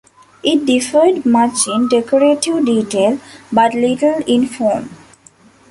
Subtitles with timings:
[0.41, 3.19] It differed much in decorative detail,
[3.51, 4.89] but little in form.